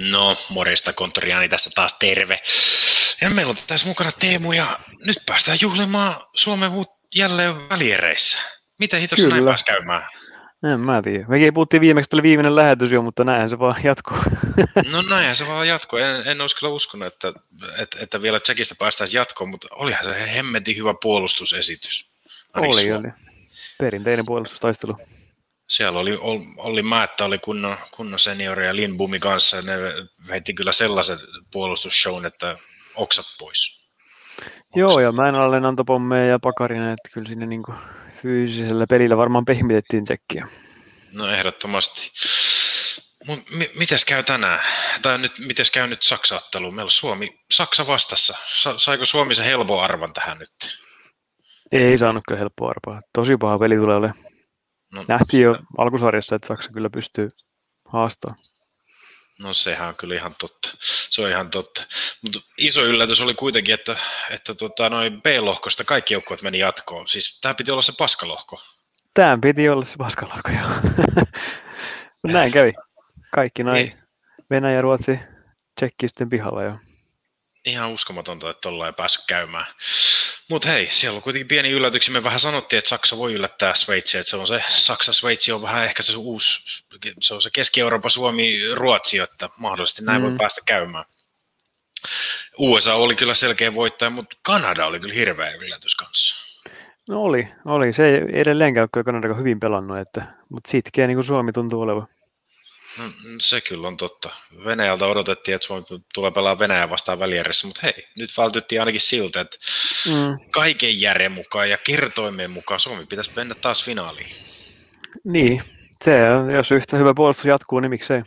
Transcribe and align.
No, 0.00 0.36
morjesta 0.48 0.92
konttoriani 0.92 1.48
tässä 1.48 1.70
taas 1.74 1.96
terve. 1.98 2.40
Ja 3.20 3.30
meillä 3.30 3.50
on 3.50 3.56
tässä 3.66 3.86
mukana 3.86 4.12
Teemu 4.12 4.52
ja 4.52 4.78
nyt 5.06 5.18
päästään 5.26 5.58
juhlimaan 5.60 6.14
Suomen 6.34 6.70
jälleen 7.14 7.68
väliereissä. 7.68 8.38
Miten 8.78 9.00
hitossa 9.00 9.28
näin 9.28 9.44
pääsi 9.44 9.64
käymään? 9.64 10.02
En 10.72 10.80
mä 10.80 11.02
tiedä. 11.02 11.24
Mekin 11.28 11.54
puhuttiin 11.54 11.80
viimeksi, 11.80 12.06
että 12.06 12.16
oli 12.16 12.22
viimeinen 12.22 12.56
lähetys 12.56 12.92
jo, 12.92 13.02
mutta 13.02 13.24
näinhän 13.24 13.50
se 13.50 13.58
vaan 13.58 13.80
jatkuu. 13.84 14.16
No 14.92 15.02
näinhän 15.02 15.36
se 15.36 15.46
vaan 15.46 15.68
jatkuu. 15.68 15.98
En, 15.98 16.28
en 16.28 16.40
olisi 16.40 16.56
kyllä 16.56 16.72
uskonut, 16.72 17.06
että, 17.06 17.32
että, 17.78 17.98
että 18.00 18.22
vielä 18.22 18.40
Tsekistä 18.40 18.74
päästäisiin 18.78 19.18
jatkoon, 19.18 19.50
mutta 19.50 19.68
olihan 19.70 20.04
se 20.04 20.34
hemmetin 20.34 20.76
hyvä 20.76 20.94
puolustusesitys. 21.02 22.10
Ainakin 22.52 22.76
oli, 22.78 22.92
oli. 22.92 23.12
Perinteinen 23.78 24.26
puolustustaistelu 24.26 24.96
siellä 25.70 25.98
oli 25.98 26.18
Olli 26.56 26.82
Määttä, 26.82 27.24
oli 27.24 27.38
kunnon, 27.38 27.76
kunnon 27.90 28.18
seniori 28.18 28.66
ja 28.66 28.76
Lindbumi 28.76 29.18
kanssa, 29.18 29.56
ja 29.56 29.62
ne 29.62 29.78
veitti 30.28 30.54
kyllä 30.54 30.72
sellaisen 30.72 31.18
puolustusshown, 31.52 32.26
että 32.26 32.56
oksat 32.94 33.26
pois. 33.38 33.80
Oksat. 34.38 34.60
Joo, 34.76 35.00
ja 35.00 35.12
mä 35.12 35.28
en 35.28 35.34
ole 35.34 35.56
antopommeja 35.56 36.26
ja 36.26 36.38
pakarina, 36.38 36.92
että 36.92 37.08
kyllä 37.12 37.28
sinne 37.28 37.46
niin 37.46 37.62
fyysisellä 38.22 38.86
pelillä 38.90 39.16
varmaan 39.16 39.44
pehmitettiin 39.44 40.04
tsekkiä. 40.04 40.48
No 41.12 41.32
ehdottomasti. 41.32 42.10
Mut 43.26 43.38
m- 43.50 43.78
mites 43.78 44.04
käy 44.04 44.22
tänään? 44.22 44.60
Tai 45.02 45.18
nyt, 45.18 45.38
mites 45.38 45.70
käy 45.70 45.86
nyt 45.86 46.02
Saksa-ottelu? 46.02 46.70
Meillä 46.70 46.84
on 46.88 46.90
Suomi, 46.90 47.40
Saksa 47.50 47.86
vastassa. 47.86 48.34
Sa- 48.46 48.78
saiko 48.78 49.06
Suomi 49.06 49.34
se 49.34 49.44
helpo 49.44 49.80
arvan 49.80 50.12
tähän 50.12 50.38
nyt? 50.38 50.78
Ei 51.72 51.98
saanut 51.98 52.24
kyllä 52.28 52.38
helppoa 52.38 52.70
arvaa. 52.70 53.02
Tosi 53.12 53.36
paha 53.36 53.58
peli 53.58 53.76
tulee 53.76 53.96
olemaan. 53.96 54.29
No, 54.94 55.04
Nähtiin 55.08 55.42
jo 55.42 55.56
alkusarjassa, 55.78 56.36
että 56.36 56.48
Saksa 56.48 56.72
kyllä 56.72 56.90
pystyy 56.90 57.28
haastamaan. 57.88 58.40
No 59.38 59.52
sehän 59.52 59.88
on 59.88 59.96
kyllä 59.96 60.14
ihan 60.14 60.34
totta. 60.38 60.70
Se 61.10 61.22
on 61.22 61.30
ihan 61.30 61.50
totta. 61.50 61.84
Mutta 62.22 62.40
iso 62.58 62.84
yllätys 62.84 63.20
oli 63.20 63.34
kuitenkin, 63.34 63.74
että, 63.74 63.96
että 64.30 64.54
tota, 64.54 64.90
noin 64.90 65.22
B-lohkosta 65.22 65.84
kaikki 65.84 66.14
joukkueet 66.14 66.42
meni 66.42 66.58
jatkoon. 66.58 67.08
Siis 67.08 67.40
tämä 67.40 67.54
piti 67.54 67.70
olla 67.70 67.82
se 67.82 67.92
paskalohko. 67.98 68.62
Tämä 69.14 69.38
piti 69.42 69.68
olla 69.68 69.84
se 69.84 69.96
paskalohko, 69.98 70.50
joo. 70.50 70.70
näin 72.32 72.52
kävi. 72.52 72.72
Kaikki 73.34 73.64
noin. 73.64 73.74
Niin. 73.74 73.98
Venäjä, 74.50 74.82
Ruotsi, 74.82 75.18
Tsekki 75.76 76.08
sitten 76.08 76.28
pihalla 76.28 76.62
jo 76.62 76.74
ihan 77.64 77.90
uskomatonta, 77.90 78.50
että 78.50 78.60
tuolla 78.60 78.86
ei 78.86 78.92
päässyt 78.92 79.24
käymään. 79.26 79.66
Mutta 80.50 80.68
hei, 80.68 80.86
siellä 80.86 81.16
on 81.16 81.22
kuitenkin 81.22 81.48
pieni 81.48 81.70
yllätyksiä. 81.70 82.12
Me 82.12 82.24
vähän 82.24 82.40
sanottiin, 82.40 82.78
että 82.78 82.88
Saksa 82.88 83.16
voi 83.16 83.32
yllättää 83.32 83.74
Sveitsiä, 83.74 84.20
että 84.20 84.30
se 84.30 84.36
on 84.36 84.46
se, 84.46 84.62
Saksa-Sveitsi 84.68 85.52
on 85.52 85.62
vähän 85.62 85.84
ehkä 85.84 86.02
se 86.02 86.16
uusi, 86.16 86.80
se 87.20 87.34
on 87.34 87.42
se 87.42 87.50
Keski-Eurooppa, 87.52 88.08
Suomi, 88.08 88.74
Ruotsi, 88.74 89.18
että 89.18 89.48
mahdollisesti 89.56 90.04
näin 90.04 90.22
mm. 90.22 90.28
voi 90.28 90.36
päästä 90.36 90.60
käymään. 90.66 91.04
USA 92.58 92.94
oli 92.94 93.16
kyllä 93.16 93.34
selkeä 93.34 93.74
voittaja, 93.74 94.10
mutta 94.10 94.36
Kanada 94.42 94.86
oli 94.86 95.00
kyllä 95.00 95.14
hirveä 95.14 95.50
yllätys 95.50 95.96
kanssa. 95.96 96.34
No 97.08 97.22
oli, 97.22 97.48
oli. 97.64 97.92
Se 97.92 98.08
ei 98.08 98.22
edelleenkään 98.32 98.88
ole 98.96 99.04
Kanada 99.04 99.34
hyvin 99.34 99.60
pelannut, 99.60 99.98
että, 99.98 100.22
mutta 100.48 100.70
sitkeä 100.70 101.06
niin 101.06 101.16
kuin 101.16 101.24
Suomi 101.24 101.52
tuntuu 101.52 101.80
olevan. 101.80 102.08
No, 102.98 103.04
se 103.40 103.60
kyllä 103.60 103.88
on 103.88 103.96
totta. 103.96 104.30
Venäjältä 104.64 105.06
odotettiin, 105.06 105.54
että 105.54 105.66
Suomi 105.66 105.84
tulee 106.14 106.30
pelaa 106.30 106.58
Venäjä 106.58 106.90
vastaan 106.90 107.18
välijärjessä, 107.18 107.66
mutta 107.66 107.80
hei, 107.82 108.08
nyt 108.16 108.30
vältyttiin 108.38 108.80
ainakin 108.80 109.00
siltä, 109.00 109.40
että 109.40 109.56
mm. 110.06 110.50
kaiken 110.50 111.00
järjen 111.00 111.32
mukaan 111.32 111.70
ja 111.70 111.78
kertoimien 111.78 112.50
mukaan 112.50 112.80
Suomi 112.80 113.06
pitäisi 113.06 113.32
mennä 113.36 113.54
taas 113.54 113.84
finaaliin. 113.84 114.36
Niin, 115.24 115.62
se 116.04 116.30
on, 116.30 116.50
jos 116.50 116.70
yhtä 116.70 116.96
hyvä 116.96 117.14
puolustus 117.14 117.44
jatkuu, 117.44 117.80
niin 117.80 117.90
miksei. 117.90 118.22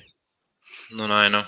No 0.91 1.08
näin 1.08 1.36
on. 1.36 1.44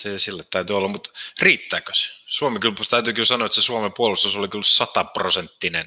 Se 0.00 0.18
sille 0.18 0.44
täytyy 0.50 0.76
olla, 0.76 0.88
mutta 0.88 1.10
riittääkö 1.40 1.92
se? 1.94 2.12
Suomi 2.26 2.60
kyllä, 2.60 2.74
täytyy 2.90 3.12
kyllä 3.12 3.26
sanoa, 3.26 3.46
että 3.46 3.54
se 3.54 3.62
Suomen 3.62 3.92
puolustus 3.92 4.36
oli 4.36 4.48
kyllä 4.48 4.64
sataprosenttinen 4.64 5.86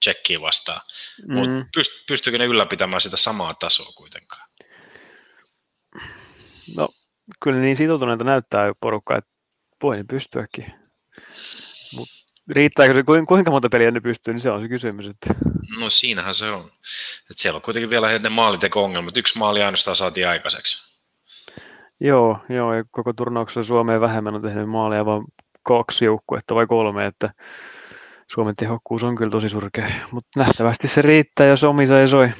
tsekkiä 0.00 0.40
vastaan, 0.40 0.80
mm. 1.28 1.34
mutta 1.34 1.68
pyst, 1.74 1.90
pystyykö 2.08 2.38
ne 2.38 2.44
ylläpitämään 2.44 3.00
sitä 3.00 3.16
samaa 3.16 3.54
tasoa 3.54 3.92
kuitenkaan? 3.94 4.48
No, 6.76 6.88
kyllä 7.42 7.60
niin 7.60 7.76
sitoutuneita 7.76 8.24
näyttää 8.24 8.72
porukka, 8.80 9.16
että 9.16 9.30
voi 9.82 9.96
ne 9.96 10.04
pystyäkin. 10.04 10.74
Mut 11.96 12.08
riittääkö 12.48 12.94
se, 12.94 13.02
kuinka 13.02 13.50
monta 13.50 13.68
peliä 13.68 13.90
ne 13.90 14.00
pystyy, 14.00 14.34
niin 14.34 14.40
se 14.40 14.50
on 14.50 14.62
se 14.62 14.68
kysymys. 14.68 15.06
Että... 15.06 15.34
No 15.80 15.90
siinähän 15.90 16.34
se 16.34 16.50
on. 16.50 16.70
Et 17.30 17.38
siellä 17.38 17.56
on 17.56 17.62
kuitenkin 17.62 17.90
vielä 17.90 18.18
ne 18.18 18.28
maaliteko-ongelmat. 18.28 19.16
Yksi 19.16 19.38
maali 19.38 19.62
ainoastaan 19.62 19.96
saatiin 19.96 20.28
aikaiseksi. 20.28 20.92
Joo, 22.00 22.38
joo, 22.48 22.74
ja 22.74 22.84
koko 22.90 23.12
turnauksessa 23.12 23.62
Suomeen 23.62 24.00
vähemmän 24.00 24.34
on 24.34 24.42
tehnyt 24.42 24.68
maaleja, 24.68 25.06
vaan 25.06 25.24
kaksi 25.62 26.04
joukkuetta 26.04 26.54
vai 26.54 26.66
kolme, 26.66 27.06
että 27.06 27.30
Suomen 28.28 28.56
tehokkuus 28.56 29.02
on 29.02 29.16
kyllä 29.16 29.30
tosi 29.30 29.48
surkea. 29.48 29.90
Mutta 30.10 30.40
nähtävästi 30.40 30.88
se 30.88 31.02
riittää, 31.02 31.46
jos 31.46 31.64
omisa 31.64 32.00
ei 32.00 32.08
soi. 32.08 32.30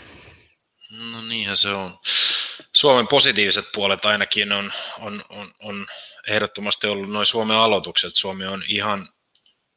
No 1.12 1.22
niinhän 1.28 1.56
se 1.56 1.68
on. 1.68 1.98
Suomen 2.82 3.08
positiiviset 3.08 3.64
puolet 3.72 4.04
ainakin 4.04 4.52
on, 4.52 4.72
on, 4.98 5.24
on, 5.28 5.50
on 5.58 5.86
ehdottomasti 6.28 6.86
ollut 6.86 7.10
noin 7.10 7.26
Suomen 7.26 7.56
aloitukset. 7.56 8.16
Suomi 8.16 8.46
on 8.46 8.64
ihan 8.68 9.08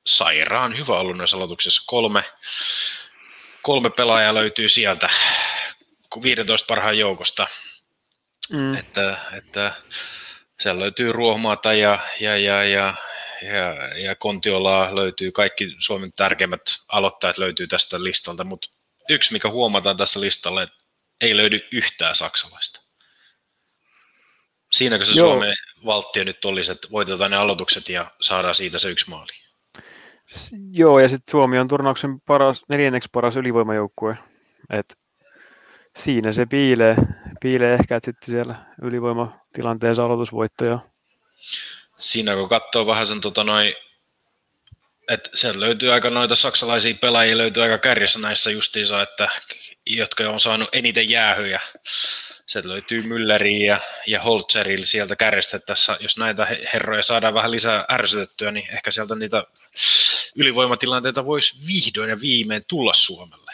sairaan 0.06 0.78
hyvä 0.78 0.94
ollut 0.94 1.18
noissa 1.18 1.38
aloituksissa. 1.38 1.84
Kolme, 1.86 2.24
kolme 3.62 3.90
pelaajaa 3.90 4.34
löytyy 4.34 4.70
sieltä 4.70 5.10
15 6.24 6.66
parhaan 6.68 6.98
joukosta. 6.98 7.48
Mm. 8.52 8.76
Että, 8.76 9.18
että 9.38 9.74
siellä 10.60 10.82
löytyy 10.82 11.12
Ruohmaata 11.12 11.74
ja, 11.74 12.00
ja, 12.20 12.38
ja, 12.38 12.64
ja, 12.64 12.94
ja, 13.42 13.98
ja 13.98 14.16
Kontiolaa 14.16 14.96
löytyy, 14.96 15.32
kaikki 15.32 15.76
Suomen 15.80 16.14
tärkeimmät 16.14 16.62
aloittajat 16.88 17.38
löytyy 17.38 17.68
tästä 17.68 18.04
listalta, 18.04 18.44
mutta 18.44 18.70
yksi 19.10 19.34
mikä 19.34 19.50
huomataan 19.50 19.98
tässä 19.98 20.22
listalla, 20.22 20.64
että 20.64 20.86
ei 21.22 21.38
löydy 21.38 21.60
yhtään 21.72 22.16
saksalaista. 22.16 22.85
Siinäkö 24.76 25.06
se 25.06 25.20
Joo. 25.20 25.28
Suomen 25.28 25.56
valtio 25.86 26.24
nyt 26.24 26.46
olisi, 26.46 26.72
että 26.72 26.88
voitetaan 26.92 27.32
ne 27.32 27.38
aloitukset 27.38 27.90
ja 27.90 28.12
saadaan 28.22 28.56
siitä 28.56 28.80
se 28.80 28.90
yksi 28.90 29.10
maali? 29.10 29.32
Joo, 30.72 31.00
ja 31.00 31.10
sitten 31.10 31.32
Suomi 31.32 31.60
on 31.60 31.68
turnauksen 31.68 32.22
paras, 32.22 32.62
neljänneksi 32.70 33.10
paras 33.12 33.36
ylivoimajoukkue. 33.36 34.18
Et 34.70 34.98
siinä 35.98 36.32
se 36.32 36.46
piilee, 36.46 36.96
piilee 37.42 37.74
ehkä, 37.74 37.96
että 37.96 38.06
sitten 38.06 38.32
siellä 38.32 38.56
ylivoimatilanteessa 38.82 40.06
aloitusvoittoja. 40.06 40.80
Siinä 42.00 42.36
kun 42.36 42.50
katsoo 42.50 42.88
vähän 42.88 43.08
sen 43.08 43.22
tota 43.22 43.44
noin, 43.44 43.74
että 45.10 45.30
sieltä 45.34 45.60
löytyy 45.60 45.94
aika 45.94 46.10
noita 46.10 46.36
saksalaisia 46.36 46.96
pelaajia, 47.02 47.38
löytyy 47.38 47.64
aika 47.64 47.78
kärjessä 47.78 48.20
näissä 48.20 48.52
justiinsa, 48.52 49.02
että 49.02 49.30
jotka 49.86 50.30
on 50.30 50.40
saanut 50.40 50.70
eniten 50.74 51.10
jäähyjä 51.10 51.60
Sieltä 52.48 52.70
löytyy 52.70 53.02
Mülleri 53.02 53.66
ja, 53.66 53.80
ja 54.08 54.22
Holzeril 54.22 54.82
sieltä 54.86 55.16
kärjestä. 55.16 55.60
Tässä, 55.60 55.98
jos 56.00 56.18
näitä 56.18 56.48
herroja 56.74 57.04
saadaan 57.04 57.34
vähän 57.34 57.52
lisää 57.52 57.86
ärsytettyä, 57.92 58.52
niin 58.52 58.74
ehkä 58.74 58.92
sieltä 58.92 59.16
niitä 59.16 59.44
ylivoimatilanteita 60.36 61.26
voisi 61.26 61.68
vihdoin 61.68 62.10
ja 62.10 62.22
viimein 62.22 62.64
tulla 62.68 62.94
Suomelle. 62.94 63.52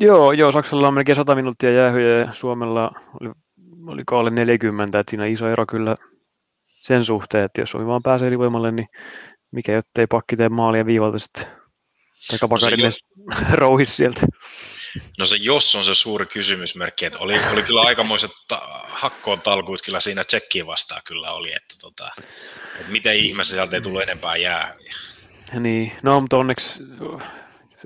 Joo, 0.00 0.32
joo 0.32 0.52
Saksalla 0.52 0.88
on 0.88 0.94
melkein 0.94 1.16
100 1.16 1.34
minuuttia 1.34 1.72
jäähyjä 1.72 2.18
ja 2.18 2.32
Suomella 2.32 2.90
oli, 3.20 3.30
oli 3.86 4.02
alle 4.10 4.30
40, 4.30 4.98
että 4.98 5.10
siinä 5.10 5.26
iso 5.26 5.48
ero 5.48 5.66
kyllä 5.66 5.94
sen 6.82 7.04
suhteen, 7.04 7.44
että 7.44 7.60
jos 7.60 7.70
Suomi 7.70 7.86
vaan 7.86 8.02
pääsee 8.02 8.28
ylivoimalle, 8.28 8.72
niin 8.72 8.88
mikä 9.50 9.72
jottei 9.72 10.06
pakki 10.06 10.36
tee 10.36 10.48
maalia 10.48 10.86
viivalta 10.86 11.18
sitten. 11.18 11.46
Tai 12.30 12.48
pakarille 12.48 12.90
no 13.16 13.36
rouhis 13.52 13.96
sieltä. 13.96 14.20
No 15.18 15.26
se 15.26 15.36
jos 15.36 15.74
on 15.74 15.84
se 15.84 15.94
suuri 15.94 16.26
kysymysmerkki, 16.26 17.04
että 17.06 17.18
oli, 17.18 17.38
oli 17.52 17.62
kyllä 17.62 17.80
aikamoiset 17.80 18.30
ta- 18.48 18.80
hakkoon 18.88 19.40
talkuut 19.40 19.82
kyllä 19.82 20.00
siinä 20.00 20.24
tsekkiin 20.24 20.66
vastaan 20.66 21.02
kyllä 21.04 21.32
oli, 21.32 21.52
että, 21.52 21.74
tota, 21.80 22.10
että 22.80 22.92
miten 22.92 23.16
ihmeessä 23.16 23.54
sieltä 23.54 23.76
ei 23.76 23.82
tullut 23.82 24.02
enempää 24.02 24.36
jää. 24.36 24.74
Niin, 25.60 25.92
no 26.02 26.20
mutta 26.20 26.36
onneksi 26.36 26.82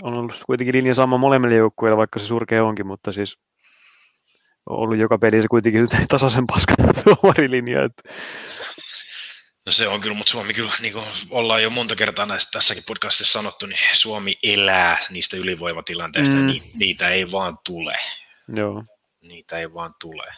on 0.02 0.14
ollut 0.14 0.43
kuitenkin 0.46 0.75
linja 0.75 0.94
sama 0.94 1.19
molemmille 1.19 1.56
joukkueille, 1.56 1.96
vaikka 1.96 2.19
se 2.19 2.26
surkea 2.26 2.64
onkin, 2.64 2.87
mutta 2.87 3.12
siis 3.12 3.38
on 4.67 4.79
ollut 4.79 4.99
joka 4.99 5.19
pelissä 5.19 5.49
kuitenkin 5.50 5.87
tasaisen 6.08 6.46
paskan 6.46 6.76
tuomarilinja. 7.05 7.84
Että 7.84 8.02
No 9.66 9.72
se 9.72 9.88
on 9.88 10.00
kyllä, 10.00 10.16
mutta 10.16 10.31
Suomi 10.31 10.55
kyllä, 10.55 10.72
niin 10.81 10.93
kuin 10.93 11.05
ollaan 11.31 11.62
jo 11.62 11.70
monta 11.70 11.96
kertaa 11.96 12.26
näistä 12.26 12.50
tässäkin 12.50 12.84
podcastissa 12.87 13.32
sanottu, 13.32 13.66
niin 13.66 13.78
Suomi 13.93 14.38
elää 14.43 14.99
niistä 15.11 15.37
ylivoimatilanteista, 15.37 16.37
mm. 16.37 16.46
Ni, 16.46 16.70
niitä 16.75 17.08
ei 17.08 17.32
vaan 17.32 17.58
tule. 17.64 17.99
Joo. 18.56 18.84
Niitä 19.20 19.58
ei 19.58 19.75
vaan 19.75 19.94
tule. 20.00 20.34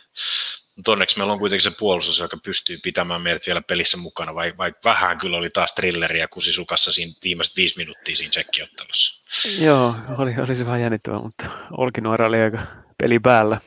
Mutta 0.77 0.93
onneksi 0.93 1.19
meillä 1.19 1.33
on 1.33 1.39
kuitenkin 1.39 1.63
se 1.63 1.77
puolustus, 1.79 2.19
joka 2.19 2.37
pystyy 2.45 2.79
pitämään 2.83 3.23
meidät 3.23 3.47
vielä 3.47 3.63
pelissä 3.63 3.97
mukana, 3.97 4.35
vaikka 4.35 4.59
vaik 4.59 4.75
vähän 4.85 5.19
kyllä 5.19 5.37
oli 5.37 5.51
taas 5.51 5.73
trilleriä 5.73 6.29
kusisukassa 6.29 6.93
siinä 6.93 7.13
viimeiset 7.25 7.57
viisi 7.57 7.77
minuuttia 7.77 8.17
siinä 8.17 8.31
tsekkiottelussa. 8.31 9.23
Joo, 9.65 9.95
oli, 10.19 10.35
oli 10.43 10.57
se 10.57 10.67
vähän 10.67 10.81
jännittävää, 10.81 11.21
mutta 11.21 11.47
Olkinuora 11.71 12.27
oli 12.27 12.41
aika 12.41 12.67
peli 12.99 13.19
päällä. 13.19 13.61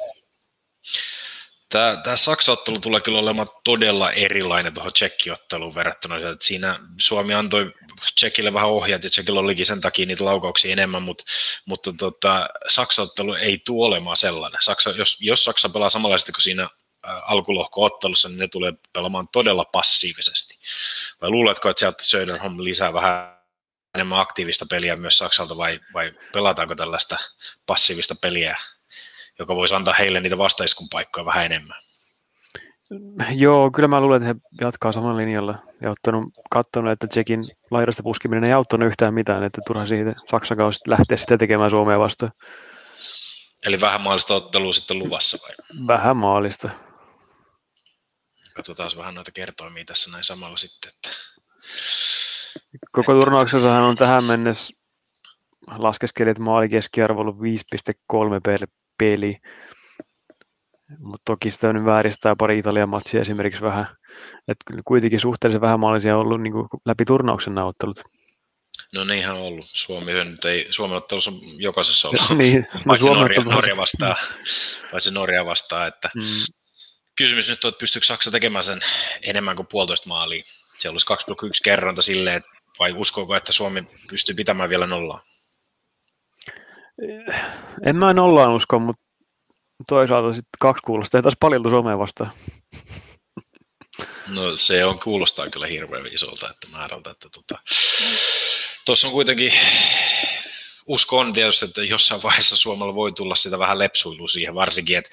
Tämä, 1.72 1.98
tämä 2.04 2.16
Saksa-ottelu 2.16 2.80
tulee 2.80 3.02
kyllä 3.02 3.20
olemaan 3.20 3.48
todella 3.64 4.12
erilainen 4.12 4.74
tuohon 4.74 4.94
Tsekki-otteluun 4.94 5.76
verrattuna. 5.76 6.16
Että 6.16 6.46
siinä 6.46 6.80
Suomi 6.98 7.34
antoi 7.34 7.74
Tsekille 8.16 8.54
vähän 8.54 8.70
ohjat 8.70 9.04
ja 9.04 9.10
Tsekillä 9.10 9.40
olikin 9.40 9.66
sen 9.66 9.82
takia 9.82 10.06
niitä 10.06 10.26
laukauksia 10.26 10.72
enemmän, 10.72 11.04
mutta, 11.04 11.24
mutta 11.66 11.94
tota, 11.94 12.48
Saksa-ottelu 12.68 13.34
ei 13.34 13.62
tule 13.66 13.88
olemaan 13.88 14.18
sellainen. 14.18 14.62
Saksa, 14.62 14.90
jos, 14.90 15.18
jos 15.22 15.44
Saksa 15.44 15.70
pelaa 15.70 15.90
samanlaisesti 15.90 16.32
kuin 16.32 16.44
siinä 16.44 16.70
alkulohko-ottelussa, 17.06 18.30
niin 18.30 18.40
ne 18.40 18.48
tulee 18.48 18.74
pelaamaan 18.94 19.28
todella 19.28 19.66
passiivisesti. 19.66 20.60
Vai 21.22 21.30
luuletko, 21.30 21.70
että 21.70 21.80
sieltä 21.80 22.04
Söderholm 22.04 22.64
lisää 22.64 22.94
vähän 22.94 23.40
enemmän 23.96 24.20
aktiivista 24.20 24.66
peliä 24.70 24.96
myös 24.96 25.18
Saksalta 25.18 25.58
vai, 25.58 25.80
vai 25.94 26.14
pelataanko 26.34 26.76
tällaista 26.76 27.18
passiivista 27.66 28.16
peliä 28.16 28.58
joka 29.40 29.56
voisi 29.56 29.76
antaa 29.76 29.94
heille 29.94 30.20
niitä 30.20 30.38
vastaiskun 30.38 30.88
paikkoja 30.92 31.26
vähän 31.26 31.46
enemmän. 31.46 31.78
Joo, 33.32 33.72
kyllä 33.72 33.88
mä 33.88 34.02
luulen, 34.02 34.24
että 34.24 34.34
he 34.34 34.66
jatkaa 34.66 34.92
samalla 34.92 35.18
linjalla 35.18 35.58
ja 35.82 35.92
ottanut, 35.92 36.24
katsonut, 36.50 36.92
että 36.92 37.08
Tsekin 37.08 37.44
laidasta 37.72 38.04
puskiminen 38.04 38.44
ei 38.44 38.54
auttanut 38.54 38.88
yhtään 38.88 39.14
mitään, 39.14 39.44
että 39.44 39.62
turha 39.68 39.86
siitä 39.86 40.16
Saksan 40.30 40.58
kanssa 40.58 40.84
lähteä 40.88 41.18
sitä 41.18 41.38
tekemään 41.38 41.70
Suomea 41.70 42.00
vastaan. 42.00 42.32
Eli 43.66 43.82
vähän 43.82 44.02
maalista 44.02 44.34
ottelua 44.34 44.74
sitten 44.74 45.00
luvassa 45.00 45.38
vai? 45.44 45.56
Vähän 45.88 46.18
maalista. 46.18 46.70
Katsotaan 48.56 48.92
vähän 48.98 49.16
noita 49.16 49.32
kertoimia 49.32 49.86
tässä 49.86 50.12
näin 50.12 50.24
samalla 50.24 50.58
sitten. 50.58 50.92
Että... 50.96 51.10
Koko 52.92 53.14
turnauksessahan 53.14 53.84
on 53.84 53.96
tähän 53.96 54.24
mennessä 54.24 54.74
laskeskeli, 55.78 56.30
että 56.30 56.44
maali 56.44 56.70
keskiarvo 56.70 57.22
ollut 57.22 57.38
5,3 57.38 57.42
per 58.44 58.68
peli. 59.00 59.38
Mutta 61.00 61.22
toki 61.26 61.52
sitä 61.52 61.74
nyt 61.74 61.86
vääristää 61.86 62.36
pari 62.36 62.60
Italian 62.60 62.90
matsia 62.90 63.22
esimerkiksi 63.22 63.62
vähän. 63.62 63.86
Että 64.48 64.64
kyllä 64.68 64.82
kuitenkin 64.86 65.20
suhteellisen 65.20 65.62
vähän 65.62 65.80
maalisia 65.80 66.16
on 66.16 66.22
ollut 66.22 66.42
niin 66.42 66.54
kuin 66.54 66.68
läpi 66.86 67.06
turnauksen 67.06 67.56
näyttelut. 67.56 68.02
No 68.94 69.04
niinhän 69.04 69.36
on 69.36 69.42
ollut. 69.42 69.66
Suomi 69.68 70.14
nyt 70.14 70.46
ei, 70.46 70.68
Suomen 70.70 70.98
ottelussa 70.98 71.32
on 71.32 71.40
jokaisessa 71.58 72.08
ollut. 72.10 72.38
niin, 72.38 72.68
no 72.86 72.96
Suomi 72.96 73.20
Norja, 73.20 73.42
Norja 73.42 73.78
vastaa, 73.78 74.16
vai 74.94 75.02
se 75.02 75.12
Norja 75.12 75.46
vastaa, 75.46 75.88
että 75.88 76.10
mm. 76.16 76.22
kysymys 77.16 77.50
nyt 77.50 77.66
on, 77.66 77.70
että 77.70 77.80
pystyykö 77.80 78.06
Saksa 78.06 78.32
tekemään 78.32 78.64
sen 78.64 78.80
enemmän 79.22 79.56
kuin 79.56 79.68
puolitoista 79.68 80.10
maalia. 80.10 80.44
Se 80.78 80.90
olisi 80.90 81.06
2,1 81.08 81.50
kerronta 81.64 82.02
silleen, 82.02 82.44
vai 82.80 82.94
uskoako, 82.94 83.36
että 83.36 83.52
Suomi 83.52 83.84
pystyy 84.10 84.36
pitämään 84.36 84.70
vielä 84.70 84.88
nollaa? 84.88 85.29
En 87.86 87.96
mä 87.96 88.14
nollaan 88.14 88.52
usko, 88.56 88.80
mutta 88.80 89.04
toisaalta 89.88 90.34
sitten 90.34 90.60
kaksi 90.60 90.82
kuulostaa 90.86 91.22
taas 91.22 91.38
paljon 91.40 91.70
Suomeen 91.70 92.00
vastaan. 92.00 92.32
No 94.28 94.56
se 94.56 94.86
on, 94.86 95.00
kuulostaa 95.00 95.50
kyllä 95.50 95.68
hirveän 95.68 96.08
isolta 96.08 96.50
että 96.50 96.68
määrältä, 96.72 97.12
että 97.12 97.30
tota, 97.30 97.60
tuossa 98.86 99.08
on 99.08 99.14
kuitenkin 99.14 99.54
usko 100.90 101.20
on 101.20 101.34
tietysti, 101.34 101.66
että 101.66 101.84
jossain 101.84 102.24
vaiheessa 102.24 102.56
Suomella 102.56 102.96
voi 102.96 103.12
tulla 103.12 103.36
sitä 103.36 103.60
vähän 103.60 103.80
lepsuilua 103.80 104.28
siihen, 104.28 104.56
varsinkin, 104.56 104.98
että 104.98 105.10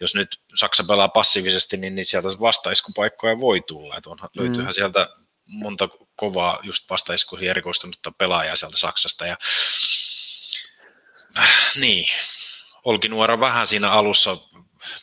jos 0.00 0.14
nyt 0.14 0.40
Saksa 0.54 0.84
pelaa 0.84 1.08
passiivisesti, 1.08 1.76
niin, 1.76 1.94
niin 1.94 2.04
sieltä 2.04 2.28
vastaiskupaikkoja 2.28 3.40
voi 3.40 3.60
tulla, 3.60 3.96
että 3.96 4.10
onhan, 4.10 4.30
mm. 4.36 4.42
löytyyhän 4.42 4.74
sieltä 4.74 5.08
monta 5.46 5.88
kovaa 6.16 6.58
just 6.62 6.90
vastaiskuihin 6.90 7.50
erikoistunutta 7.50 8.12
pelaajaa 8.18 8.56
sieltä 8.56 8.78
Saksasta, 8.78 9.26
ja 9.26 9.36
niin, 11.76 12.06
Olkinuora 12.84 13.40
vähän 13.40 13.66
siinä 13.66 13.90
alussa 13.90 14.36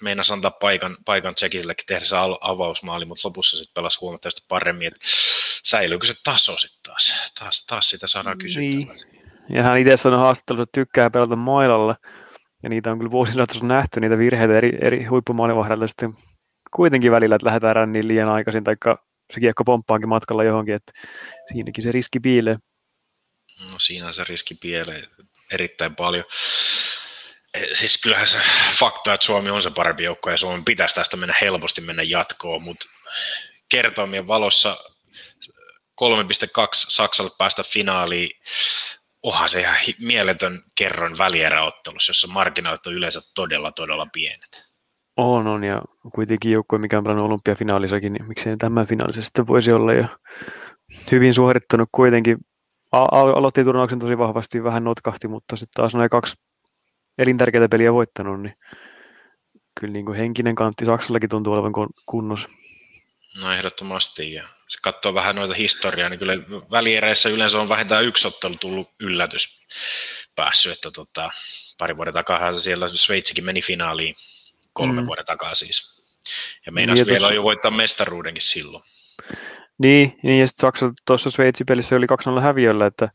meinasi 0.01 0.33
antaa 0.33 0.51
paikan, 0.51 0.97
paikan 1.06 1.35
Tsekillekin 1.35 1.85
tehdä 1.85 2.06
se 2.06 2.15
avausmaali, 2.41 3.06
mutta 3.06 3.27
lopussa 3.27 3.57
sitten 3.57 3.74
pelasi 3.74 3.97
huomattavasti 4.01 4.45
paremmin. 4.47 4.88
Että 4.88 5.00
säilyykö 5.63 6.07
se 6.07 6.13
taso 6.24 6.57
sitten 6.57 6.79
taas? 6.83 7.13
taas? 7.39 7.65
Taas 7.65 7.89
sitä 7.89 8.07
saadaan 8.07 8.38
kysyä. 8.38 8.62
Niin. 8.62 8.89
Ja 9.50 9.63
hän 9.63 9.77
itse 9.77 9.97
sanoi 9.97 10.19
haastattelussa, 10.19 10.63
että 10.63 10.79
tykkää 10.81 11.09
pelata 11.09 11.35
mailalla. 11.35 11.95
Ja 12.63 12.69
niitä 12.69 12.91
on 12.91 12.97
kyllä 12.97 13.12
vuosina 13.12 13.47
tuossa 13.47 13.65
nähty, 13.65 14.00
niitä 14.00 14.18
virheitä 14.18 14.57
eri, 14.57 14.77
eri 14.81 15.06
huippumaalivahdella 15.06 15.88
sitten 15.88 16.13
kuitenkin 16.75 17.12
välillä, 17.12 17.35
että 17.35 17.45
lähdetään 17.45 17.75
ränniin 17.75 18.07
liian 18.07 18.29
aikaisin, 18.29 18.63
tai 18.63 18.75
se 19.33 19.39
kiekko 19.39 19.63
pomppaankin 19.63 20.09
matkalla 20.09 20.44
johonkin, 20.44 20.75
että 20.75 20.91
siinäkin 21.53 21.83
se 21.83 21.91
riski 21.91 22.19
piilee. 22.19 22.56
No 23.71 23.79
siinä 23.79 24.13
se 24.13 24.24
riski 24.29 24.56
pielee 24.56 25.03
erittäin 25.51 25.95
paljon. 25.95 26.25
Eh, 27.53 27.67
siis 27.73 27.97
kyllähän 27.97 28.27
se 28.27 28.38
fakta, 28.79 29.13
että 29.13 29.25
Suomi 29.25 29.49
on 29.49 29.61
se 29.61 29.71
parempi 29.71 30.03
joukko 30.03 30.29
ja 30.29 30.38
Suomen 30.38 30.65
pitäisi 30.65 30.95
tästä 30.95 31.17
mennä 31.17 31.35
helposti 31.41 31.81
mennä 31.81 32.03
jatkoon, 32.03 32.63
mutta 32.63 32.85
kertoimien 33.69 34.27
valossa 34.27 34.77
3,2 36.01 36.07
Saksalle 36.73 37.31
päästä 37.38 37.63
finaaliin, 37.63 38.29
onhan 39.23 39.49
se 39.49 39.59
ihan 39.59 39.77
mieletön 39.99 40.59
kerron 40.75 41.17
välieräottelussa, 41.17 42.09
jossa 42.09 42.27
marginaalit 42.27 42.88
on 42.88 42.93
yleensä 42.93 43.19
todella, 43.35 43.71
todella 43.71 44.07
pienet. 44.13 44.67
On, 45.17 45.47
on, 45.47 45.63
ja 45.63 45.81
kuitenkin 46.15 46.51
joukkue, 46.51 46.79
mikä 46.79 46.97
on 46.97 47.03
pelannut 47.03 47.25
olympiafinaalissakin, 47.25 48.13
niin 48.13 48.27
miksei 48.27 48.57
tämä 48.57 48.85
finaalissa 48.85 49.21
sitten 49.21 49.47
voisi 49.47 49.71
olla, 49.71 49.93
ja 49.93 50.07
hyvin 51.11 51.33
suorittanut 51.33 51.89
kuitenkin 51.91 52.38
aloitti 52.92 53.63
turnauksen 53.63 54.00
tosi 54.00 54.18
vahvasti, 54.18 54.63
vähän 54.63 54.84
notkahti, 54.84 55.28
mutta 55.28 55.56
sitten 55.56 55.81
taas 55.81 55.95
noin 55.95 56.10
kaksi 56.10 56.36
elintärkeitä 57.18 57.69
peliä 57.69 57.94
voittanut, 57.94 58.42
niin 58.42 58.56
kyllä 59.80 59.94
niin 59.94 60.06
kuin 60.06 60.18
henkinen 60.18 60.56
kantti 60.56 60.86
Saksallakin 60.86 61.30
tuntuu 61.30 61.54
olevan 61.54 61.89
kunnossa. 62.06 62.50
No 63.42 63.54
ehdottomasti, 63.54 64.34
ja 64.34 64.48
se 64.68 64.80
katsoo 64.81 65.13
vähän 65.13 65.36
noita 65.36 65.54
historiaa, 65.54 66.10
niin 66.10 66.19
kyllä 66.19 66.34
väliereissä 66.72 67.30
yleensä 67.30 67.62
on 67.62 67.69
vähintään 67.69 68.06
yksi 68.06 68.28
ottelu 68.28 68.56
tullut 68.56 68.89
yllätys 69.00 69.60
päässyt, 70.36 70.74
että 70.74 70.92
tota, 70.92 71.30
pari 71.78 71.98
vuoden 71.98 72.13
takaa 72.13 72.54
siellä 72.54 72.88
Sveitsikin 72.89 73.45
meni 73.45 73.62
finaaliin, 73.62 74.16
kolme 74.74 75.01
mm. 75.01 75.07
vuoden 75.07 75.25
takaa 75.25 75.56
siis. 75.56 75.98
Ja 76.66 76.72
meinasi 76.72 77.01
niin, 77.01 77.12
vielä 77.12 77.34
jo 77.34 77.44
voittaa 77.44 77.72
mestaruudenkin 77.72 78.42
silloin. 78.42 78.84
Niin, 79.77 80.19
niin 80.24 80.39
ja 80.39 80.47
sitten 80.47 80.62
Saksa 80.62 80.91
tuossa 81.06 81.31
Sveitsi-pelissä 81.31 81.95
oli 81.95 82.06
2-0 82.38 82.41
häviöllä, 82.41 82.85
että 82.85 83.09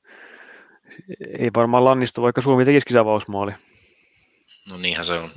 ei 1.39 1.51
varmaan 1.55 1.85
lannistu, 1.85 2.23
vaikka 2.23 2.41
Suomi 2.41 2.65
tekisikin 2.65 2.99
avausmaali. 2.99 3.53
No 4.69 4.77
niinhän 4.77 5.05
se 5.05 5.13
on. 5.13 5.31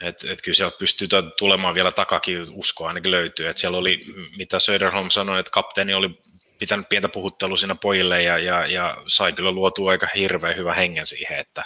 Et, 0.00 0.24
et 0.24 0.42
kyllä 0.42 0.56
sieltä 0.56 0.78
pystyy 0.78 1.08
tulemaan 1.38 1.74
vielä 1.74 1.92
takakin, 1.92 2.46
uskoa 2.52 2.88
ainakin 2.88 3.10
löytyy. 3.10 3.48
Et 3.48 3.58
siellä 3.58 3.78
oli, 3.78 4.04
mitä 4.36 4.58
Söderholm 4.58 5.10
sanoi, 5.10 5.40
että 5.40 5.50
kapteeni 5.50 5.94
oli 5.94 6.20
pitänyt 6.58 6.88
pientä 6.88 7.08
puhuttelua 7.08 7.56
siinä 7.56 7.74
pojille 7.74 8.22
ja, 8.22 8.38
ja, 8.38 8.66
ja 8.66 8.96
sai 9.06 9.32
kyllä 9.32 9.50
luotua 9.50 9.90
aika 9.90 10.08
hirveän 10.14 10.56
hyvä 10.56 10.74
hengen 10.74 11.06
siihen, 11.06 11.38
että 11.38 11.64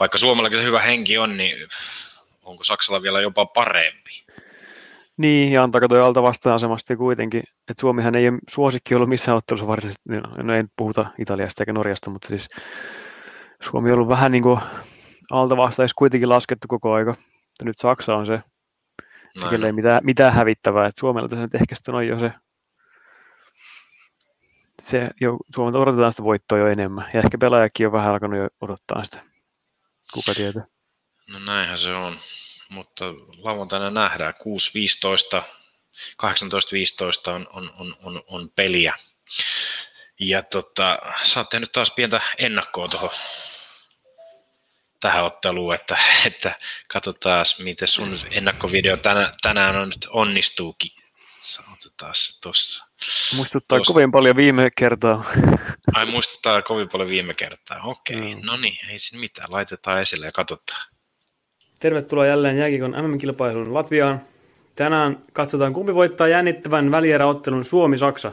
vaikka 0.00 0.18
Suomellakin 0.18 0.58
se 0.58 0.64
hyvä 0.64 0.80
henki 0.80 1.18
on, 1.18 1.36
niin 1.36 1.68
onko 2.42 2.64
Saksalla 2.64 3.02
vielä 3.02 3.20
jopa 3.20 3.46
parempi? 3.46 4.24
Niin, 5.20 5.52
ja 5.52 5.62
antaako 5.62 5.88
tuo 5.88 6.02
alta 6.02 6.22
vastaan 6.22 6.54
asemasta 6.54 6.96
kuitenkin, 6.96 7.42
että 7.70 7.80
Suomihan 7.80 8.16
ei 8.16 8.28
ole 8.28 8.38
suosikki 8.50 8.94
ollut 8.94 9.08
missään 9.08 9.36
ottelussa 9.36 9.66
varsinaisesti, 9.66 10.02
no, 10.08 10.42
no 10.42 10.54
ei 10.54 10.64
puhuta 10.76 11.06
Italiasta 11.18 11.62
eikä 11.62 11.72
Norjasta, 11.72 12.10
mutta 12.10 12.28
siis 12.28 12.48
Suomi 13.62 13.90
on 13.90 13.94
ollut 13.94 14.08
vähän 14.08 14.32
niin 14.32 14.42
kuin 14.42 14.60
alta 15.30 15.56
vastaisi 15.56 15.94
kuitenkin 15.94 16.28
laskettu 16.28 16.68
koko 16.68 16.92
aika. 16.92 17.10
Mutta 17.10 17.64
nyt 17.64 17.78
Saksa 17.78 18.16
on 18.16 18.26
se, 18.26 18.40
se 19.40 19.66
ei 19.66 19.72
mitään, 19.72 20.00
mitään 20.04 20.32
hävittävää. 20.32 20.86
että 20.86 21.00
Suomella 21.00 21.28
tässä 21.28 21.42
nyt 21.42 21.54
ehkä 21.54 21.74
sitten 21.74 21.94
on 21.94 22.06
jo 22.06 22.20
se, 22.20 22.32
se 24.82 25.10
jo, 25.20 25.36
Suomelta 25.54 25.78
odotetaan 25.78 26.12
sitä 26.12 26.24
voittoa 26.24 26.58
jo 26.58 26.66
enemmän. 26.66 27.08
Ja 27.14 27.20
ehkä 27.20 27.38
pelaajakin 27.38 27.86
on 27.86 27.92
vähän 27.92 28.10
alkanut 28.10 28.38
jo 28.38 28.48
odottaa 28.60 29.04
sitä. 29.04 29.20
Kuka 30.14 30.34
tietää. 30.34 30.64
No 31.32 31.38
näinhän 31.46 31.78
se 31.78 31.94
on 31.94 32.14
mutta 32.70 33.04
lauantaina 33.38 33.90
nähdään 33.90 34.34
6.15, 35.38 35.42
18.15 36.22 37.30
on, 37.30 37.48
on, 37.52 37.72
on, 37.78 37.96
on, 38.02 38.22
on 38.26 38.50
peliä. 38.56 38.94
Ja 40.20 40.42
tota, 40.42 40.98
sä 41.22 41.40
oot 41.40 41.48
tehnyt 41.48 41.72
taas 41.72 41.90
pientä 41.90 42.20
ennakkoa 42.38 42.88
tuohon 42.88 43.10
tähän 45.00 45.24
otteluun, 45.24 45.74
että, 45.74 45.98
että 46.26 46.58
katsotaan, 46.88 47.46
miten 47.58 47.88
sun 47.88 48.18
ennakkovideo 48.30 48.96
tänä, 48.96 49.32
tänään 49.42 49.76
on 49.76 49.88
nyt 49.88 50.06
onnistuukin. 50.10 50.90
Otetaan 51.72 52.14
se 52.14 52.40
tuossa. 52.40 52.84
Muistuttaa 53.34 53.78
tosta. 53.78 53.92
kovin 53.92 54.12
paljon 54.12 54.36
viime 54.36 54.70
kertaa. 54.76 55.24
Ai 55.94 56.06
muistuttaa 56.06 56.62
kovin 56.62 56.88
paljon 56.88 57.08
viime 57.08 57.34
kertaa. 57.34 57.80
Okei, 57.82 58.16
okay. 58.16 58.34
mm. 58.34 58.40
no 58.46 58.56
niin, 58.56 58.90
ei 58.90 58.98
siinä 58.98 59.20
mitään. 59.20 59.52
Laitetaan 59.52 60.00
esille 60.00 60.26
ja 60.26 60.32
katsotaan. 60.32 60.82
Tervetuloa 61.80 62.26
jälleen 62.26 62.58
jääkikon 62.58 62.90
MM-kilpailuun 62.90 63.74
Latviaan. 63.74 64.20
Tänään 64.76 65.18
katsotaan 65.32 65.72
kumpi 65.72 65.94
voittaa 65.94 66.28
jännittävän 66.28 66.90
välieräottelun 66.90 67.64
Suomi-Saksa. 67.64 68.32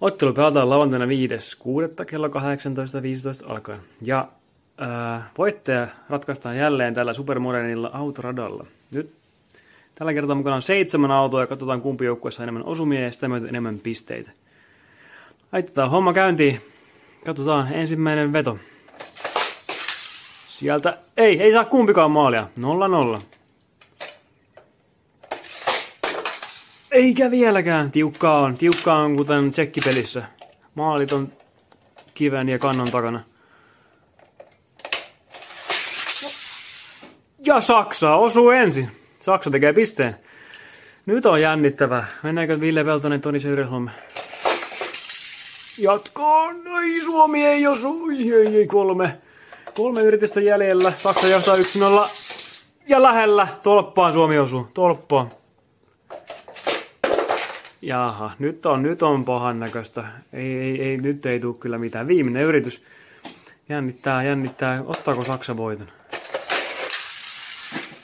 Ottelu 0.00 0.32
pelataan 0.32 0.70
lauantaina 0.70 1.06
5.6. 1.06 2.04
kello 2.04 2.28
18.15 2.28 2.34
alkaen. 3.50 3.80
Ja 4.02 4.28
ää, 4.78 5.30
voittaja 5.38 5.86
ratkaistaan 6.10 6.56
jälleen 6.56 6.94
tällä 6.94 7.12
supermodernilla 7.12 7.90
autoradalla. 7.92 8.66
Nyt 8.90 9.10
Tällä 9.94 10.14
kertaa 10.14 10.36
mukana 10.36 10.56
on 10.56 10.62
seitsemän 10.62 11.10
autoa 11.10 11.40
ja 11.40 11.46
katsotaan 11.46 11.80
kumpi 11.80 12.04
joukkueessa 12.04 12.42
enemmän 12.42 12.64
osumia 12.64 13.00
ja 13.00 13.10
sitä 13.10 13.28
myötä 13.28 13.48
enemmän 13.48 13.78
pisteitä. 13.78 14.30
Laitetaan 15.52 15.90
homma 15.90 16.12
käyntiin. 16.12 16.60
Katsotaan 17.24 17.72
ensimmäinen 17.72 18.32
veto. 18.32 18.58
Sieltä 20.62 20.98
ei, 21.16 21.42
ei 21.42 21.52
saa 21.52 21.64
kumpikaan 21.64 22.10
maalia. 22.10 22.46
0-0. 23.18 23.22
Eikä 26.90 27.30
vieläkään. 27.30 27.90
Tiukkaa 27.90 28.40
on. 28.40 28.56
Tiukkaa 28.56 28.98
on 28.98 29.16
kuten 29.16 29.52
tsekkipelissä. 29.52 30.24
Maalit 30.74 31.12
on 31.12 31.32
kiven 32.14 32.48
ja 32.48 32.58
kannon 32.58 32.90
takana. 32.90 33.20
Ja 37.44 37.60
Saksa 37.60 38.14
osuu 38.14 38.50
ensin. 38.50 38.90
Saksa 39.20 39.50
tekee 39.50 39.72
pisteen. 39.72 40.16
Nyt 41.06 41.26
on 41.26 41.40
jännittävää. 41.40 42.06
Mennäänkö 42.22 42.60
Ville 42.60 42.86
Veltonen, 42.86 43.20
Toni 43.20 43.40
Söyresholm? 43.40 43.88
Jatkoon. 45.78 46.68
Ai 46.68 47.00
Suomi 47.00 47.44
ei 47.44 47.66
osu. 47.66 48.10
Ei, 48.10 48.32
ei, 48.32 48.56
ei, 48.56 48.66
kolme. 48.66 49.18
Kolme 49.74 50.00
yritystä 50.00 50.40
jäljellä. 50.40 50.92
Saksa 50.98 51.28
johtaa 51.28 51.54
1-0. 51.54 51.58
Ja 52.88 53.02
lähellä. 53.02 53.48
Tolppaan 53.62 54.12
Suomi 54.12 54.38
osuu. 54.38 54.68
Tolppaan. 54.74 55.30
Jaha, 57.82 58.30
nyt 58.38 58.66
on, 58.66 58.82
nyt 58.82 59.02
on 59.02 59.24
pahan 59.24 59.60
näköistä. 59.60 60.04
Ei, 60.32 60.58
ei, 60.58 60.82
ei, 60.82 60.96
nyt 60.96 61.26
ei 61.26 61.40
tule 61.40 61.54
kyllä 61.54 61.78
mitään. 61.78 62.08
Viimeinen 62.08 62.42
yritys. 62.42 62.84
Jännittää, 63.68 64.22
jännittää. 64.22 64.82
Ottaako 64.86 65.24
Saksa 65.24 65.56
voiton? 65.56 65.86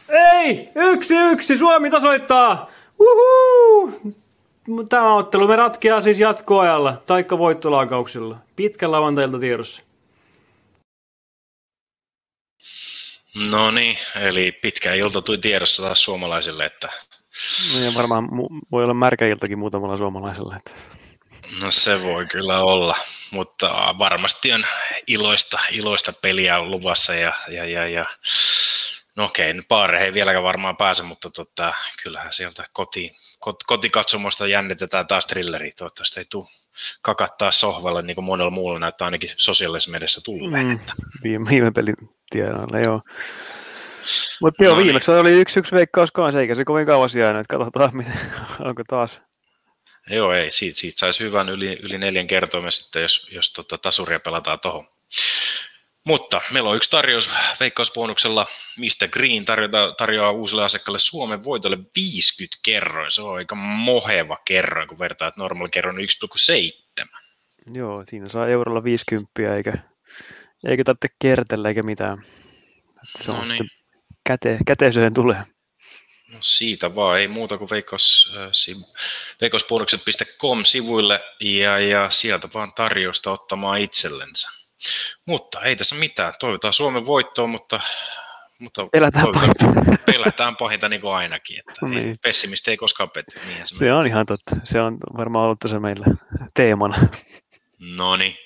Ei! 0.08 0.68
Yksi 0.74 1.14
yksi! 1.16 1.56
Suomi 1.56 1.90
tasoittaa! 1.90 2.70
Uhu! 2.98 3.92
Tämä 4.88 5.14
ottelu 5.14 5.48
me 5.48 5.56
ratkeaa 5.56 6.00
siis 6.00 6.20
jatkoajalla, 6.20 7.02
taikka 7.06 7.38
voittolaakauksilla. 7.38 8.36
Pitkä 8.56 8.90
lavantailta 8.90 9.38
tiedossa. 9.38 9.82
No 13.34 13.70
niin, 13.70 13.98
eli 14.14 14.52
pitkä 14.52 14.94
ilta 14.94 15.22
tuli 15.22 15.38
tiedossa 15.38 15.82
taas 15.82 16.04
suomalaisille, 16.04 16.66
että... 16.66 16.88
No 17.74 17.84
ja 17.84 17.94
varmaan 17.94 18.24
mu- 18.24 18.60
voi 18.72 18.84
olla 18.84 18.94
märkä 18.94 19.26
iltakin 19.26 19.58
muutamalla 19.58 19.96
suomalaisella. 19.96 20.56
Että... 20.56 20.70
No 21.60 21.70
se 21.70 22.02
voi 22.02 22.26
kyllä 22.26 22.64
olla, 22.64 22.96
mutta 23.30 23.94
varmasti 23.98 24.52
on 24.52 24.64
iloista, 25.06 25.58
iloista 25.70 26.12
peliä 26.12 26.62
luvassa 26.62 27.14
ja, 27.14 27.32
ja, 27.48 27.64
ja, 27.64 27.88
ja 27.88 28.04
no 29.16 29.24
okei, 29.24 29.52
nyt 29.52 29.68
Paare 29.68 30.04
ei 30.04 30.14
vieläkään 30.14 30.44
varmaan 30.44 30.76
pääse, 30.76 31.02
mutta 31.02 31.30
tota, 31.30 31.74
kyllähän 32.02 32.32
sieltä 32.32 32.64
kotiin, 32.72 33.10
kot, 33.38 33.62
kotikatsomosta 33.66 34.46
jännitetään 34.46 35.06
taas 35.06 35.26
trilleri. 35.26 35.72
Toivottavasti 35.72 36.20
ei 36.20 36.26
tule 36.30 36.46
kakattaa 37.02 37.50
sohvalle, 37.50 38.02
niin 38.02 38.14
kuin 38.14 38.24
monella 38.24 38.50
muulla 38.50 38.78
näyttää 38.78 39.04
ainakin 39.04 39.30
sosiaalisessa 39.36 39.90
mediassa 39.90 40.24
tulleen. 40.24 40.66
Mm, 40.66 40.78
viime, 41.22 41.50
viime 41.50 41.70
pelin 41.70 41.94
tiedoilla, 42.30 42.78
joo. 42.84 43.00
Mutta 44.40 44.64
joo, 44.64 44.72
no 44.72 44.76
niin. 44.76 44.84
viimeksi 44.84 45.10
oli 45.10 45.40
yksi 45.40 45.60
yksi 45.60 45.74
veikkaus 45.74 46.12
kanssa, 46.12 46.40
eikä 46.40 46.54
se 46.54 46.64
kovin 46.64 46.86
kauas 46.86 47.14
jäänyt. 47.14 47.46
Katsotaan, 47.46 47.96
miten, 47.96 48.20
onko 48.60 48.82
taas. 48.88 49.22
Joo, 50.10 50.32
ei, 50.32 50.50
siitä, 50.50 50.78
siitä 50.78 50.98
saisi 50.98 51.24
hyvän 51.24 51.48
yli, 51.48 51.78
yli 51.82 51.98
neljän 51.98 52.26
kertoimen 52.26 52.72
sitten, 52.72 53.02
jos, 53.02 53.28
jos 53.32 53.52
tota, 53.52 53.78
tasuria 53.78 54.20
pelataan 54.20 54.60
tuohon. 54.60 54.88
Mutta 56.04 56.40
meillä 56.52 56.70
on 56.70 56.76
yksi 56.76 56.90
tarjous 56.90 57.30
veikkausbonuksella. 57.60 58.46
Mistä 58.78 59.08
Green 59.08 59.44
tarjota, 59.44 59.94
tarjoaa 59.98 60.30
uusille 60.30 60.64
asiakkaille 60.64 60.98
Suomen 60.98 61.44
voitolle 61.44 61.78
50 61.96 62.56
kerroin. 62.62 63.10
Se 63.10 63.22
on 63.22 63.36
aika 63.36 63.54
moheva 63.54 64.38
kerroin, 64.44 64.88
kun 64.88 64.98
vertaa, 64.98 65.28
että 65.28 65.40
normaali 65.40 65.70
kerroin 65.70 65.96
on 65.96 66.04
1,7. 67.04 67.18
Joo, 67.72 68.04
siinä 68.04 68.28
saa 68.28 68.48
eurolla 68.48 68.84
50 68.84 69.56
eikä, 69.56 69.72
eikä 70.64 70.84
tarvitse 70.84 71.08
kertellä 71.18 71.68
eikä 71.68 71.82
mitään. 71.82 72.24
Se 73.18 73.32
no 73.32 73.38
on 73.38 73.48
niin. 73.48 73.70
käte, 74.24 74.58
käteisöön 74.66 75.14
tulee. 75.14 75.44
No 76.32 76.38
siitä 76.40 76.94
vaan, 76.94 77.18
ei 77.18 77.28
muuta 77.28 77.58
kuin 77.58 77.70
veikkaus, 77.70 78.34
äh, 78.36 78.84
veikkausbonukset.com 79.40 80.64
sivuille 80.64 81.20
ja, 81.40 81.78
ja 81.78 82.10
sieltä 82.10 82.48
vaan 82.54 82.72
tarjousta 82.74 83.30
ottamaan 83.30 83.80
itsellensä. 83.80 84.50
Mutta 85.26 85.60
ei 85.60 85.76
tässä 85.76 85.96
mitään. 85.96 86.34
Toivotaan 86.40 86.72
Suomen 86.72 87.06
voittoa, 87.06 87.46
mutta, 87.46 87.80
mutta 88.58 88.86
pelätään, 88.92 89.26
pahinta. 89.34 89.66
pelätään 90.12 90.56
pahinta 90.56 90.88
niin 90.88 91.00
kuin 91.00 91.14
ainakin. 91.14 91.58
Että 91.58 91.86
niin. 91.86 92.08
ei, 92.08 92.14
pessimisti 92.22 92.70
ei 92.70 92.76
koskaan 92.76 93.10
petty. 93.10 93.40
Niin 93.46 93.66
se, 93.66 93.74
se 93.74 93.92
on 93.92 94.06
ihan 94.06 94.26
totta. 94.26 94.56
Se 94.64 94.80
on 94.80 94.98
varmaan 95.16 95.44
ollut 95.44 95.58
se 95.66 95.78
meillä 95.78 96.06
teemana. 96.54 96.96
No 97.78 98.16
niin, 98.16 98.36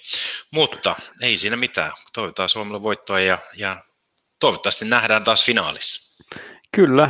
mutta 0.50 0.96
ei 1.20 1.36
siinä 1.36 1.56
mitään. 1.56 1.92
Toivotaan 2.12 2.48
Suomelle 2.48 2.82
voittoa 2.82 3.20
ja, 3.20 3.38
ja 3.54 3.84
toivottavasti 4.40 4.84
nähdään 4.84 5.24
taas 5.24 5.44
finaalissa. 5.44 6.24
Kyllä. 6.72 7.08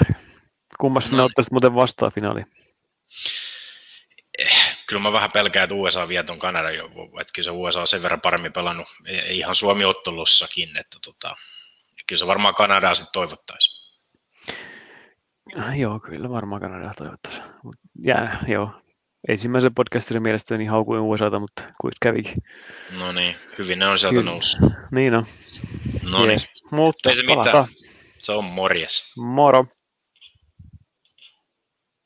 Kummassa 0.81 1.17
no. 1.17 1.17
ne 1.17 1.23
ottaisit 1.23 1.53
muuten 1.53 1.75
vastaan 1.75 2.13
finaaliin? 2.13 2.47
kyllä 4.87 5.03
mä 5.03 5.13
vähän 5.13 5.33
pelkään, 5.33 5.65
että 5.65 5.75
USA 5.75 6.09
vie 6.09 6.23
ton 6.23 6.39
Kanadan 6.39 6.77
jo, 6.77 6.87
että 7.21 7.33
kyllä 7.35 7.45
se 7.45 7.51
USA 7.51 7.81
on 7.81 7.89
sen 7.89 8.03
verran 8.03 8.21
paremmin 8.21 8.53
pelannut, 8.53 8.87
ihan 9.29 9.55
Suomi-ottelussakin, 9.55 10.77
että 10.77 10.99
tota, 11.05 11.37
kyllä 12.07 12.19
se 12.19 12.27
varmaan 12.27 12.55
Kanadaa 12.55 12.95
sitten 12.95 13.13
toivottaisi. 13.13 13.83
Joo, 15.77 16.01
kyllä 16.01 16.31
varmaan 16.31 16.61
Kanadaa 16.61 16.95
toivottaisi. 16.95 17.43
Jää, 18.05 18.45
joo. 18.49 18.82
Ensimmäisen 19.29 19.75
podcastin 19.75 20.23
mielestäni 20.23 20.59
niin 20.59 20.71
haukuin 20.71 21.01
USAta, 21.01 21.39
mutta 21.39 21.63
kuit 21.81 21.95
kävikin. 22.01 22.35
No 22.99 23.13
niin, 23.13 23.37
hyvin 23.59 23.79
ne 23.79 23.87
on 23.87 23.99
sieltä 23.99 24.19
kyllä. 24.19 24.31
noussut. 24.31 24.73
Niin 24.91 25.15
on. 25.15 25.25
No 26.11 26.27
niin, 26.27 26.39
mutta 26.71 27.11
ei 27.11 27.17
se 27.17 27.23
mitään. 27.23 27.67
Se 28.19 28.33
on 28.33 28.45
morjes. 28.45 29.13
Moro. 29.17 29.67